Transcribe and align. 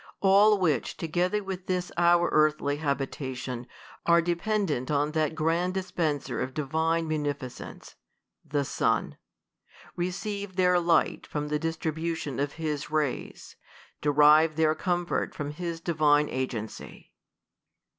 All 0.21 0.57
which, 0.57 0.97
together 0.97 1.43
with 1.43 1.67
this 1.67 1.91
our 1.95 2.27
earthly 2.31 2.77
habitation, 2.77 3.67
arc 4.07 4.25
dependant 4.25 4.89
on 4.89 5.11
that 5.11 5.35
grand 5.35 5.75
dis 5.75 5.91
penser 5.91 6.41
of 6.41 6.55
divine 6.55 7.07
munificence, 7.07 7.93
the 8.43 8.65
sun; 8.65 9.17
receive 9.95 10.55
their 10.55 10.79
light 10.79 11.27
from 11.27 11.49
the 11.49 11.59
distribution 11.59 12.39
of 12.39 12.53
his 12.53 12.89
ra} 12.89 13.05
s: 13.11 13.55
derive 14.01 14.55
their 14.55 14.73
comfort 14.73 15.35
from 15.35 15.51
his 15.51 15.79
divine 15.79 16.29
agency. 16.29 17.13